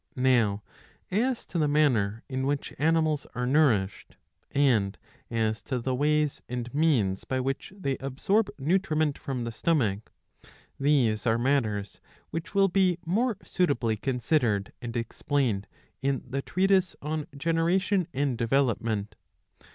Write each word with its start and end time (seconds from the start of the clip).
Now 0.15 0.63
as 1.11 1.45
to 1.45 1.59
the 1.59 1.67
manner 1.67 2.23
in 2.27 2.47
which 2.47 2.73
animals 2.79 3.27
are 3.35 3.45
nourished,^ 3.45 4.15
and 4.49 4.97
as 5.29 5.61
to 5.61 5.77
the 5.77 5.93
ways 5.93 6.41
and 6.49 6.73
means 6.73 7.23
by 7.23 7.39
which 7.39 7.71
they 7.77 7.97
absorb 7.99 8.49
nutriment 8.57 9.19
from 9.19 9.43
the 9.43 9.51
stomach, 9.51 10.11
these 10.79 11.27
are 11.27 11.37
matters 11.37 12.01
which 12.31 12.55
will 12.55 12.67
be 12.67 12.97
more 13.05 13.37
suitably 13.43 13.95
considered 13.95 14.73
and 14.81 14.97
explained 14.97 15.67
in 16.01 16.23
the 16.27 16.41
treatise 16.41 16.95
on 17.03 17.27
Generation 17.37 18.07
and 18.11 18.39
Development. 18.39 19.15